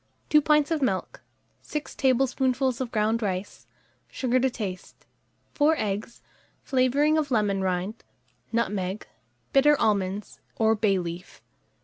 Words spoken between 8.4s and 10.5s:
nutmeg, bitter almonds